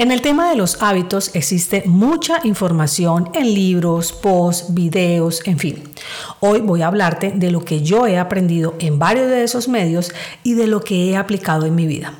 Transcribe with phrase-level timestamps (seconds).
[0.00, 5.82] En el tema de los hábitos existe mucha información en libros, posts, videos, en fin.
[6.40, 10.10] Hoy voy a hablarte de lo que yo he aprendido en varios de esos medios
[10.42, 12.14] y de lo que he aplicado en mi vida.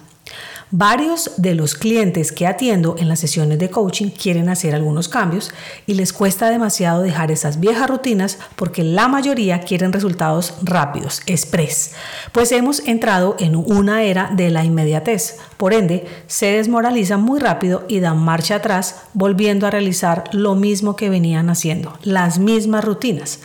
[0.72, 5.50] Varios de los clientes que atiendo en las sesiones de coaching quieren hacer algunos cambios
[5.84, 11.94] y les cuesta demasiado dejar esas viejas rutinas porque la mayoría quieren resultados rápidos, express,
[12.30, 15.38] pues hemos entrado en una era de la inmediatez.
[15.56, 20.94] Por ende, se desmoralizan muy rápido y dan marcha atrás volviendo a realizar lo mismo
[20.94, 23.40] que venían haciendo, las mismas rutinas.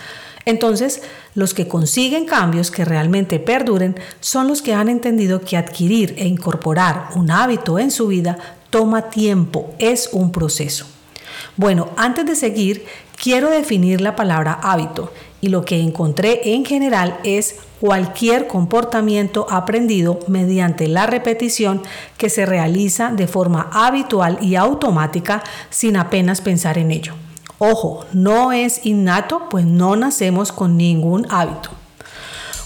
[0.45, 1.01] Entonces,
[1.33, 6.27] los que consiguen cambios que realmente perduren son los que han entendido que adquirir e
[6.27, 8.37] incorporar un hábito en su vida
[8.69, 10.85] toma tiempo, es un proceso.
[11.57, 12.85] Bueno, antes de seguir,
[13.21, 20.19] quiero definir la palabra hábito y lo que encontré en general es cualquier comportamiento aprendido
[20.27, 21.81] mediante la repetición
[22.17, 27.13] que se realiza de forma habitual y automática sin apenas pensar en ello.
[27.57, 31.69] Ojo, no es innato, pues no nacemos con ningún hábito.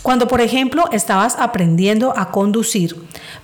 [0.02, 2.96] Cuando, por ejemplo, estabas aprendiendo a conducir,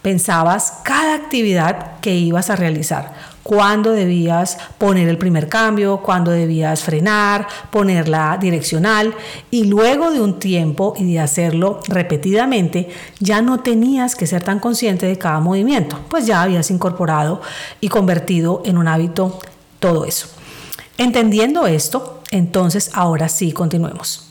[0.02, 6.82] pensabas cada actividad que ibas a realizar, cuándo debías poner el primer cambio, cuándo debías
[6.82, 9.14] frenar, poner la direccional
[9.52, 14.60] y luego de un tiempo y de hacerlo repetidamente, ya no tenías que ser tan
[14.60, 17.42] consciente de cada movimiento, pues ya habías incorporado
[17.82, 19.38] y convertido en un hábito
[19.80, 20.35] todo eso.
[20.98, 24.26] Entendiendo esto, entonces ahora sí continuemos.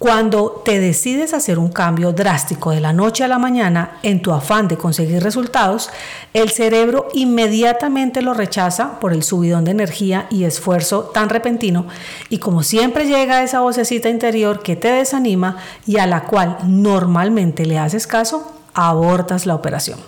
[0.00, 4.32] Cuando te decides hacer un cambio drástico de la noche a la mañana en tu
[4.32, 5.90] afán de conseguir resultados,
[6.32, 11.84] el cerebro inmediatamente lo rechaza por el subidón de energía y esfuerzo tan repentino
[12.30, 17.66] y como siempre llega esa vocecita interior que te desanima y a la cual normalmente
[17.66, 19.98] le haces caso, abortas la operación.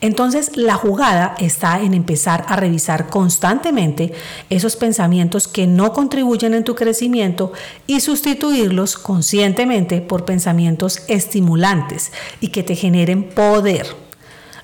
[0.00, 4.12] Entonces la jugada está en empezar a revisar constantemente
[4.48, 7.52] esos pensamientos que no contribuyen en tu crecimiento
[7.86, 13.86] y sustituirlos conscientemente por pensamientos estimulantes y que te generen poder.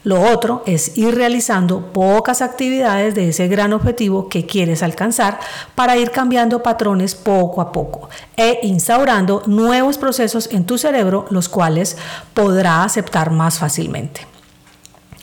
[0.05, 5.41] Lo otro es ir realizando pocas actividades de ese gran objetivo que quieres alcanzar
[5.75, 11.49] para ir cambiando patrones poco a poco e instaurando nuevos procesos en tu cerebro, los
[11.49, 11.97] cuales
[12.35, 14.36] podrá aceptar más fácilmente.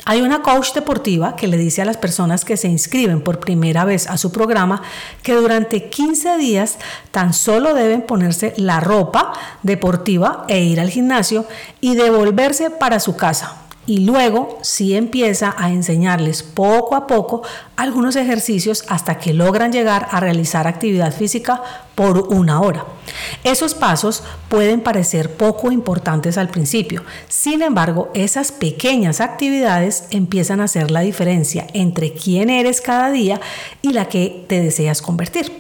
[0.06, 3.86] Hay una coach deportiva que le dice a las personas que se inscriben por primera
[3.86, 4.82] vez a su programa
[5.22, 6.78] que durante 15 días
[7.12, 9.32] tan solo deben ponerse la ropa
[9.62, 11.46] deportiva e ir al gimnasio
[11.80, 17.42] y devolverse para su casa y luego sí empieza a enseñarles poco a poco
[17.76, 21.62] algunos ejercicios hasta que logran llegar a realizar actividad física
[21.96, 22.86] por una hora.
[23.44, 30.66] Esos pasos pueden parecer poco importantes al principio, sin embargo esas pequeñas actividades empiezan a
[30.66, 33.42] hacer la diferencia entre quién eres cada día
[33.82, 35.52] y la que te deseas convertir.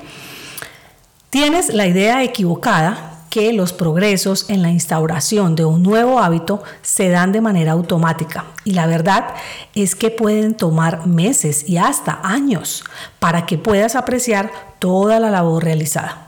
[1.29, 7.09] Tienes la idea equivocada que los progresos en la instauración de un nuevo hábito se
[7.09, 9.25] dan de manera automática y la verdad
[9.73, 12.83] es que pueden tomar meses y hasta años
[13.17, 16.27] para que puedas apreciar toda la labor realizada.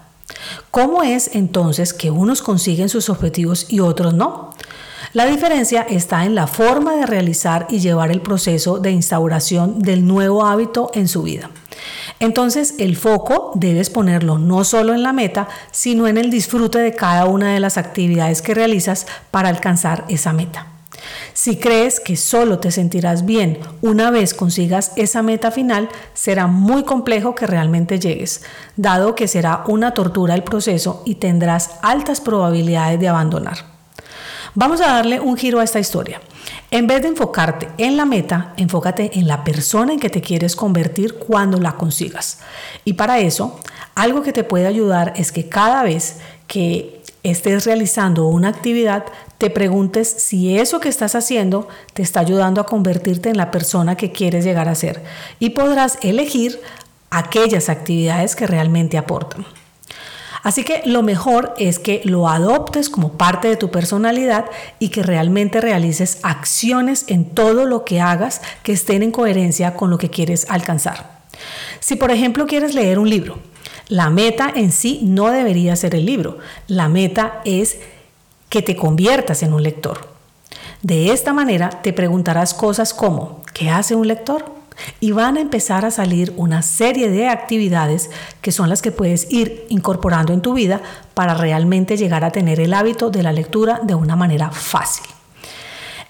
[0.71, 4.49] ¿Cómo es entonces que unos consiguen sus objetivos y otros no?
[5.13, 10.07] La diferencia está en la forma de realizar y llevar el proceso de instauración del
[10.07, 11.51] nuevo hábito en su vida.
[12.19, 16.95] Entonces el foco debes ponerlo no solo en la meta, sino en el disfrute de
[16.95, 20.67] cada una de las actividades que realizas para alcanzar esa meta.
[21.33, 26.83] Si crees que solo te sentirás bien una vez consigas esa meta final, será muy
[26.83, 28.43] complejo que realmente llegues,
[28.75, 33.65] dado que será una tortura el proceso y tendrás altas probabilidades de abandonar.
[34.53, 36.21] Vamos a darle un giro a esta historia.
[36.71, 40.55] En vez de enfocarte en la meta, enfócate en la persona en que te quieres
[40.55, 42.39] convertir cuando la consigas.
[42.83, 43.59] Y para eso,
[43.93, 46.17] algo que te puede ayudar es que cada vez
[46.47, 49.05] que estés realizando una actividad,
[49.37, 53.95] te preguntes si eso que estás haciendo te está ayudando a convertirte en la persona
[53.95, 55.03] que quieres llegar a ser.
[55.39, 56.59] Y podrás elegir
[57.09, 59.45] aquellas actividades que realmente aportan.
[60.45, 64.45] Así que lo mejor es que lo adoptes como parte de tu personalidad
[64.77, 69.89] y que realmente realices acciones en todo lo que hagas que estén en coherencia con
[69.89, 71.23] lo que quieres alcanzar.
[71.79, 73.39] Si por ejemplo quieres leer un libro,
[73.87, 76.37] la meta en sí no debería ser el libro,
[76.67, 77.79] la meta es
[78.47, 80.09] que te conviertas en un lector.
[80.83, 84.54] De esta manera te preguntarás cosas como, ¿qué hace un lector?
[84.99, 88.09] Y van a empezar a salir una serie de actividades
[88.41, 90.81] que son las que puedes ir incorporando en tu vida
[91.13, 95.05] para realmente llegar a tener el hábito de la lectura de una manera fácil.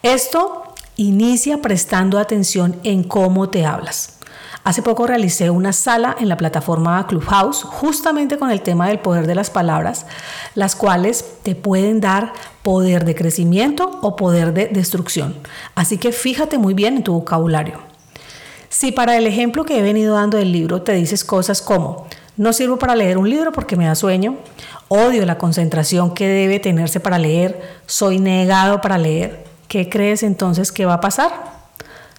[0.03, 0.63] Esto
[0.97, 4.15] inicia prestando atención en cómo te hablas.
[4.65, 9.27] Hace poco realicé una sala en la plataforma Clubhouse justamente con el tema del poder
[9.27, 10.07] de las palabras,
[10.56, 12.33] las cuales te pueden dar
[12.63, 15.35] poder de crecimiento o poder de destrucción.
[15.75, 17.94] Así que fíjate muy bien en tu vocabulario.
[18.69, 22.07] Si para el ejemplo que he venido dando del libro te dices cosas como,
[22.38, 24.38] no sirvo para leer un libro porque me da sueño,
[24.88, 30.71] odio la concentración que debe tenerse para leer, soy negado para leer, ¿qué crees entonces
[30.71, 31.31] que va a pasar?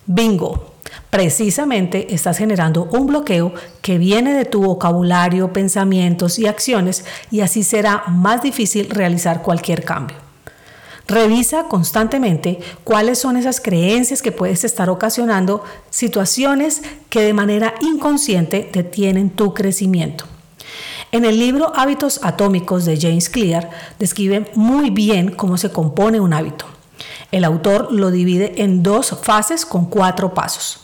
[0.06, 0.72] Bingo,
[1.10, 3.52] precisamente estás generando un bloqueo
[3.82, 9.84] que viene de tu vocabulario, pensamientos y acciones y así será más difícil realizar cualquier
[9.84, 10.25] cambio.
[11.08, 18.69] Revisa constantemente cuáles son esas creencias que puedes estar ocasionando situaciones que de manera inconsciente
[18.73, 20.25] detienen tu crecimiento.
[21.12, 23.70] En el libro Hábitos Atómicos de James Clear
[24.00, 26.67] describe muy bien cómo se compone un hábito.
[27.31, 30.81] El autor lo divide en dos fases con cuatro pasos.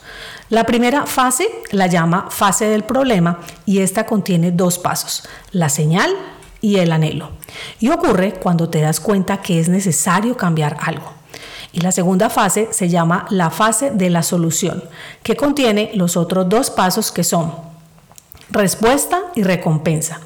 [0.48, 6.14] La primera fase la llama fase del problema y esta contiene dos pasos, la señal
[6.62, 7.30] y el anhelo.
[7.80, 11.12] Y ocurre cuando te das cuenta que es necesario cambiar algo.
[11.72, 14.82] Y la segunda fase se llama la fase de la solución,
[15.22, 17.52] que contiene los otros dos pasos que son
[18.50, 20.20] respuesta y recompensa.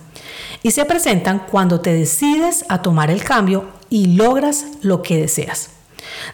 [0.62, 5.70] Y se presentan cuando te decides a tomar el cambio y logras lo que deseas.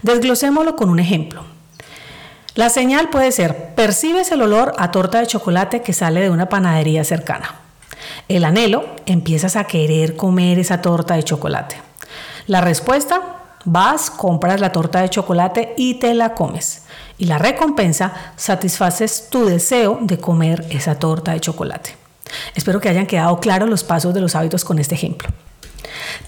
[0.03, 1.45] Desglosémoslo con un ejemplo.
[2.55, 6.49] La señal puede ser, percibes el olor a torta de chocolate que sale de una
[6.49, 7.62] panadería cercana.
[8.29, 11.77] El anhelo, empiezas a querer comer esa torta de chocolate.
[12.47, 13.21] La respuesta,
[13.65, 16.83] vas, compras la torta de chocolate y te la comes.
[17.19, 21.97] Y la recompensa, satisfaces tu deseo de comer esa torta de chocolate.
[22.55, 25.29] Espero que hayan quedado claros los pasos de los hábitos con este ejemplo.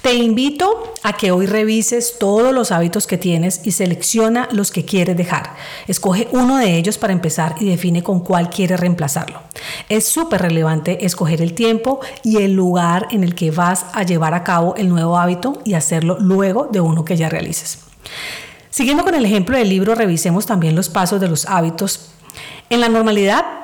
[0.04, 4.84] Te invito a que hoy revises todos los hábitos que tienes y selecciona los que
[4.84, 5.54] quieres dejar.
[5.88, 9.40] Escoge uno de ellos para empezar y define con cuál quieres reemplazarlo.
[9.88, 14.34] Es súper relevante escoger el tiempo y el lugar en el que vas a llevar
[14.34, 17.78] a cabo el nuevo hábito y hacerlo luego de uno que ya realices.
[18.68, 22.10] Siguiendo con el ejemplo del libro, revisemos también los pasos de los hábitos.
[22.68, 23.63] En la normalidad,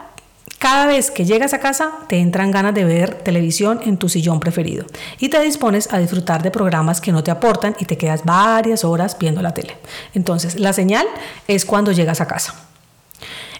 [0.61, 4.41] cada vez que llegas a casa te entran ganas de ver televisión en tu sillón
[4.41, 4.85] preferido
[5.19, 8.85] y te dispones a disfrutar de programas que no te aportan y te quedas varias
[8.85, 9.79] horas viendo la tele.
[10.13, 11.07] Entonces, la señal
[11.49, 12.55] es cuando llegas a casa.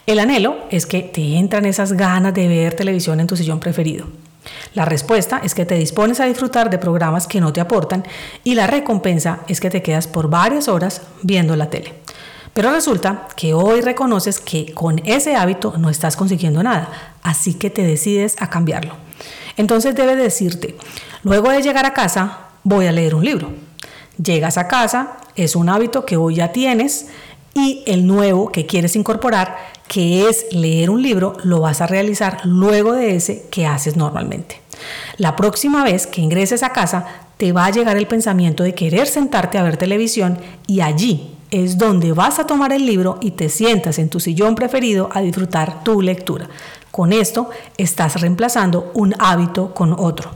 [0.05, 4.05] El anhelo es que te entran esas ganas de ver televisión en tu sillón preferido.
[4.75, 8.03] La respuesta es que te dispones a disfrutar de programas que no te aportan
[8.43, 12.00] y la recompensa es que te quedas por varias horas viendo la tele.
[12.53, 16.89] Pero resulta que hoy reconoces que con ese hábito no estás consiguiendo nada,
[17.23, 18.95] así que te decides a cambiarlo.
[19.55, 20.75] Entonces debes decirte,
[21.23, 23.51] luego de llegar a casa, voy a leer un libro.
[24.21, 27.07] Llegas a casa, es un hábito que hoy ya tienes
[27.53, 32.45] y el nuevo que quieres incorporar, que es leer un libro, lo vas a realizar
[32.45, 34.61] luego de ese que haces normalmente.
[35.17, 37.05] La próxima vez que ingreses a casa,
[37.37, 41.77] te va a llegar el pensamiento de querer sentarte a ver televisión y allí es
[41.77, 45.83] donde vas a tomar el libro y te sientas en tu sillón preferido a disfrutar
[45.83, 46.47] tu lectura.
[46.89, 50.31] Con esto estás reemplazando un hábito con otro.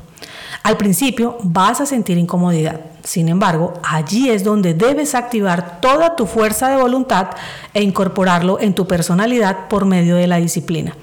[0.63, 6.25] Al principio vas a sentir incomodidad, sin embargo, allí es donde debes activar toda tu
[6.25, 7.27] fuerza de voluntad
[7.73, 10.97] e incorporarlo en tu personalidad por medio de la disciplina.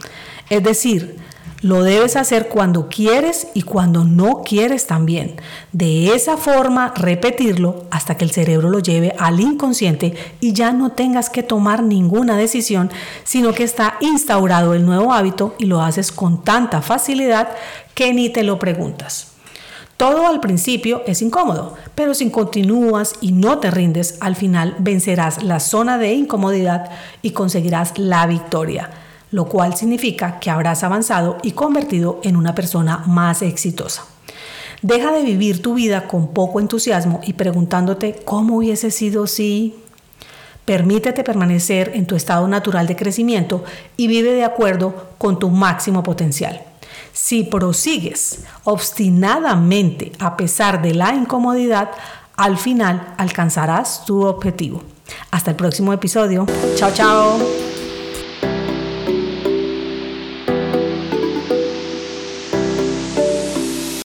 [0.50, 1.21] Es decir,
[1.62, 5.36] lo debes hacer cuando quieres y cuando no quieres también.
[5.72, 10.90] De esa forma, repetirlo hasta que el cerebro lo lleve al inconsciente y ya no
[10.90, 12.90] tengas que tomar ninguna decisión,
[13.22, 17.50] sino que está instaurado el nuevo hábito y lo haces con tanta facilidad
[17.94, 19.28] que ni te lo preguntas.
[19.96, 25.44] Todo al principio es incómodo, pero si continúas y no te rindes, al final vencerás
[25.44, 26.90] la zona de incomodidad
[27.22, 28.90] y conseguirás la victoria
[29.32, 34.04] lo cual significa que habrás avanzado y convertido en una persona más exitosa.
[34.82, 39.74] Deja de vivir tu vida con poco entusiasmo y preguntándote cómo hubiese sido si...
[40.64, 43.64] Permítete permanecer en tu estado natural de crecimiento
[43.96, 46.62] y vive de acuerdo con tu máximo potencial.
[47.12, 51.90] Si prosigues obstinadamente a pesar de la incomodidad,
[52.36, 54.82] al final alcanzarás tu objetivo.
[55.32, 56.46] Hasta el próximo episodio.
[56.76, 57.71] Chao, chao.